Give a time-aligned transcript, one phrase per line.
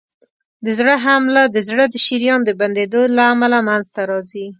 [0.65, 4.45] د زړه حمله د زړه د شریان د بندېدو له امله منځته راځي.